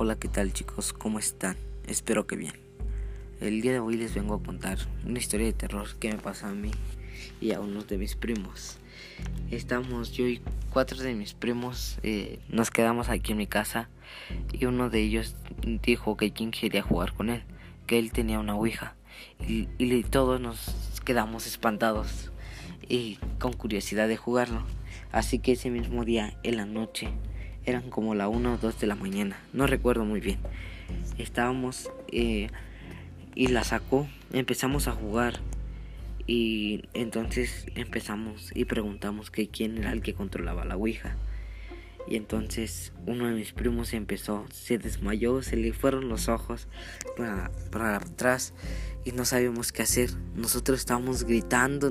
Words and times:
Hola, 0.00 0.14
¿qué 0.14 0.28
tal 0.28 0.52
chicos? 0.52 0.92
¿Cómo 0.92 1.18
están? 1.18 1.56
Espero 1.88 2.28
que 2.28 2.36
bien. 2.36 2.52
El 3.40 3.60
día 3.62 3.72
de 3.72 3.80
hoy 3.80 3.96
les 3.96 4.14
vengo 4.14 4.34
a 4.34 4.40
contar 4.40 4.78
una 5.04 5.18
historia 5.18 5.46
de 5.46 5.52
terror 5.52 5.88
que 5.98 6.12
me 6.12 6.18
pasó 6.18 6.46
a 6.46 6.52
mí 6.52 6.70
y 7.40 7.50
a 7.50 7.58
unos 7.58 7.88
de 7.88 7.98
mis 7.98 8.14
primos. 8.14 8.78
Estamos 9.50 10.12
yo 10.12 10.28
y 10.28 10.40
cuatro 10.70 10.98
de 10.98 11.16
mis 11.16 11.34
primos, 11.34 11.98
eh, 12.04 12.38
nos 12.48 12.70
quedamos 12.70 13.08
aquí 13.08 13.32
en 13.32 13.38
mi 13.38 13.48
casa 13.48 13.88
y 14.52 14.66
uno 14.66 14.88
de 14.88 15.00
ellos 15.00 15.34
dijo 15.82 16.16
que 16.16 16.32
quien 16.32 16.52
quería 16.52 16.82
jugar 16.82 17.12
con 17.12 17.28
él, 17.28 17.42
que 17.88 17.98
él 17.98 18.12
tenía 18.12 18.38
una 18.38 18.54
ouija 18.54 18.94
y, 19.40 19.66
y 19.78 20.04
todos 20.04 20.40
nos 20.40 21.00
quedamos 21.04 21.44
espantados 21.48 22.30
y 22.88 23.18
con 23.40 23.52
curiosidad 23.52 24.06
de 24.06 24.16
jugarlo. 24.16 24.62
Así 25.10 25.40
que 25.40 25.52
ese 25.52 25.70
mismo 25.70 26.04
día, 26.04 26.38
en 26.44 26.56
la 26.56 26.66
noche, 26.66 27.08
eran 27.68 27.90
como 27.90 28.14
la 28.14 28.28
1 28.28 28.54
o 28.54 28.56
2 28.56 28.80
de 28.80 28.86
la 28.86 28.94
mañana, 28.94 29.38
no 29.52 29.66
recuerdo 29.66 30.04
muy 30.04 30.20
bien. 30.20 30.38
Estábamos 31.18 31.90
eh, 32.10 32.48
y 33.34 33.48
la 33.48 33.62
sacó, 33.62 34.08
empezamos 34.32 34.88
a 34.88 34.92
jugar 34.92 35.40
y 36.26 36.84
entonces 36.94 37.66
empezamos 37.74 38.52
y 38.54 38.64
preguntamos 38.64 39.30
que 39.30 39.48
quién 39.48 39.76
era 39.76 39.92
el 39.92 40.02
que 40.02 40.14
controlaba 40.14 40.64
la 40.64 40.76
Ouija. 40.76 41.16
Y 42.08 42.16
entonces 42.16 42.94
uno 43.04 43.26
de 43.26 43.34
mis 43.34 43.52
primos 43.52 43.92
empezó, 43.92 44.46
se 44.50 44.78
desmayó, 44.78 45.42
se 45.42 45.56
le 45.56 45.74
fueron 45.74 46.08
los 46.08 46.28
ojos 46.28 46.66
para, 47.18 47.50
para 47.70 47.96
atrás 47.96 48.54
y 49.04 49.12
no 49.12 49.26
sabíamos 49.26 49.72
qué 49.72 49.82
hacer. 49.82 50.10
Nosotros 50.34 50.78
estábamos 50.78 51.24
gritando 51.24 51.90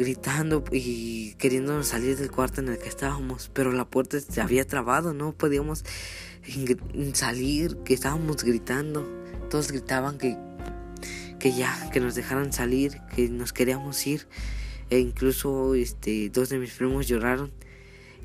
gritando 0.00 0.64
y 0.72 1.34
queriendo 1.34 1.82
salir 1.82 2.16
del 2.16 2.30
cuarto 2.30 2.62
en 2.62 2.68
el 2.68 2.78
que 2.78 2.88
estábamos, 2.88 3.50
pero 3.52 3.70
la 3.70 3.84
puerta 3.84 4.18
se 4.18 4.40
había 4.40 4.66
trabado, 4.66 5.12
no 5.12 5.32
podíamos 5.32 5.84
salir, 7.12 7.76
que 7.84 7.94
estábamos 7.94 8.42
gritando. 8.42 9.06
Todos 9.50 9.70
gritaban 9.70 10.16
que, 10.16 10.38
que 11.38 11.52
ya, 11.52 11.90
que 11.92 12.00
nos 12.00 12.14
dejaran 12.14 12.52
salir, 12.52 13.00
que 13.14 13.28
nos 13.28 13.52
queríamos 13.52 14.06
ir. 14.06 14.26
E 14.88 14.98
incluso 14.98 15.74
este, 15.74 16.30
dos 16.30 16.48
de 16.48 16.58
mis 16.58 16.72
primos 16.72 17.06
lloraron 17.06 17.52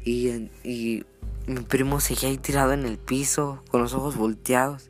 y, 0.03 1.03
mi 1.47 1.61
primo 1.61 1.99
seguía 1.99 2.29
ahí 2.29 2.39
tirado 2.39 2.73
en 2.73 2.87
el 2.87 2.97
piso 2.97 3.63
con 3.69 3.81
los 3.81 3.93
ojos 3.93 4.15
volteados. 4.15 4.89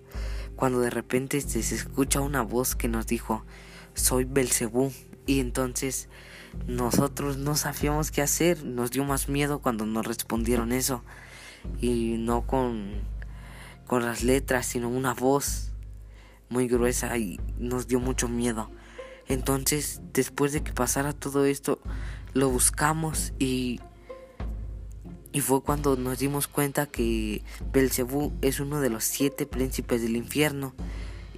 Cuando 0.55 0.79
de 0.79 0.89
repente 0.89 1.41
se 1.41 1.59
escucha 1.59 2.21
una 2.21 2.43
voz 2.43 2.75
que 2.75 2.87
nos 2.87 3.07
dijo, 3.07 3.43
soy 3.93 4.23
Belcebú. 4.23 4.93
Y 5.25 5.39
entonces 5.39 6.09
nosotros 6.67 7.37
no 7.37 7.55
sabíamos 7.55 8.11
qué 8.11 8.21
hacer. 8.21 8.63
Nos 8.63 8.91
dio 8.91 9.03
más 9.03 9.29
miedo 9.29 9.59
cuando 9.59 9.85
nos 9.85 10.05
respondieron 10.05 10.71
eso. 10.71 11.03
Y 11.81 12.17
no 12.19 12.45
con, 12.45 13.01
con 13.87 14.05
las 14.05 14.23
letras, 14.23 14.65
sino 14.65 14.89
una 14.89 15.13
voz 15.13 15.71
muy 16.49 16.67
gruesa 16.67 17.17
y 17.17 17.39
nos 17.57 17.87
dio 17.87 17.99
mucho 17.99 18.27
miedo. 18.27 18.69
Entonces, 19.27 20.01
después 20.13 20.53
de 20.53 20.63
que 20.63 20.71
pasara 20.71 21.13
todo 21.13 21.45
esto, 21.45 21.79
lo 22.33 22.49
buscamos 22.49 23.33
y, 23.39 23.79
y 25.31 25.41
fue 25.41 25.63
cuando 25.63 25.95
nos 25.95 26.19
dimos 26.19 26.47
cuenta 26.47 26.85
que 26.85 27.43
Belcebú 27.73 28.33
es 28.41 28.59
uno 28.59 28.81
de 28.81 28.89
los 28.89 29.03
siete 29.03 29.45
príncipes 29.45 30.01
del 30.01 30.15
infierno. 30.15 30.75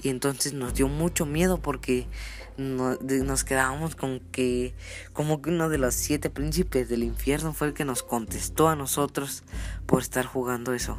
Y 0.08 0.10
entonces 0.10 0.54
nos 0.54 0.74
dio 0.74 0.88
mucho 0.88 1.26
miedo 1.26 1.58
porque 1.58 2.08
nos 2.56 3.44
quedábamos 3.44 3.98
con 3.98 4.22
que 4.32 4.74
como 5.12 5.42
que 5.42 5.50
uno 5.50 5.68
de 5.68 5.78
los 5.78 5.96
siete 5.96 6.30
príncipes 6.30 6.88
del 6.88 7.04
infierno 7.04 7.52
fue 7.52 7.68
el 7.68 7.74
que 7.74 7.84
nos 7.84 8.04
contestó 8.04 8.70
a 8.70 8.78
nosotros 8.78 9.44
por 9.86 10.02
estar 10.02 10.26
jugando 10.26 10.72
eso. 10.72 10.98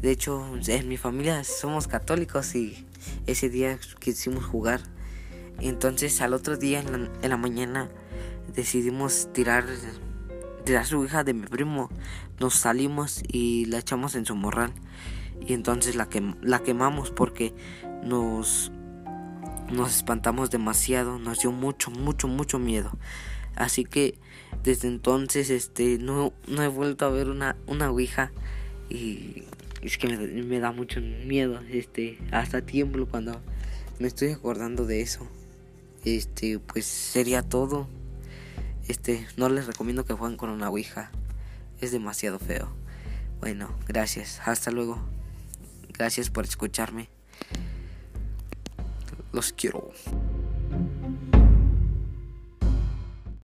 De 0.00 0.12
hecho, 0.12 0.56
en 0.68 0.88
mi 0.88 0.96
familia 0.96 1.42
somos 1.42 1.88
católicos 1.88 2.54
y 2.54 2.86
ese 3.26 3.50
día 3.50 3.76
quisimos 3.98 4.44
jugar. 4.44 4.80
Entonces 5.58 6.20
al 6.20 6.32
otro 6.32 6.56
día 6.56 6.78
en 6.78 7.28
la, 7.28 7.36
mañana 7.36 7.88
decidimos 8.54 9.32
tirar, 9.32 9.64
tirar 10.64 10.86
su 10.86 11.04
hija 11.04 11.24
de 11.24 11.34
mi 11.34 11.48
primo. 11.48 11.90
Nos 12.38 12.54
salimos 12.54 13.20
y 13.26 13.64
la 13.64 13.78
echamos 13.78 14.14
en 14.14 14.24
su 14.24 14.36
morral. 14.36 14.72
Y 15.40 15.52
entonces 15.52 15.96
la, 15.96 16.08
la 16.42 16.62
quemamos 16.62 17.10
porque 17.10 17.52
nos 18.02 18.72
nos 19.72 19.96
espantamos 19.96 20.50
demasiado, 20.50 21.18
nos 21.18 21.40
dio 21.40 21.50
mucho, 21.52 21.90
mucho, 21.90 22.28
mucho 22.28 22.58
miedo. 22.58 22.96
Así 23.56 23.84
que 23.84 24.18
desde 24.62 24.88
entonces 24.88 25.50
este 25.50 25.98
no, 25.98 26.32
no 26.48 26.62
he 26.62 26.68
vuelto 26.68 27.06
a 27.06 27.10
ver 27.10 27.28
una, 27.28 27.56
una 27.66 27.90
ouija 27.90 28.32
y 28.88 29.44
es 29.82 29.98
que 29.98 30.08
me, 30.08 30.60
da 30.60 30.72
mucho 30.72 31.00
miedo, 31.00 31.60
este, 31.70 32.18
hasta 32.30 32.62
tiempo 32.62 33.06
cuando 33.06 33.40
me 33.98 34.08
estoy 34.08 34.30
acordando 34.30 34.86
de 34.86 35.02
eso. 35.02 35.26
Este, 36.04 36.58
pues 36.58 36.86
sería 36.86 37.42
todo. 37.42 37.88
Este, 38.88 39.26
no 39.36 39.48
les 39.48 39.66
recomiendo 39.66 40.04
que 40.04 40.14
jueguen 40.14 40.36
con 40.36 40.50
una 40.50 40.68
ouija. 40.68 41.10
Es 41.80 41.92
demasiado 41.92 42.38
feo. 42.38 42.68
Bueno, 43.40 43.70
gracias. 43.86 44.40
Hasta 44.44 44.70
luego. 44.70 45.02
Gracias 45.96 46.30
por 46.30 46.44
escucharme. 46.44 47.08
Los 49.32 49.52
quiero. 49.52 49.92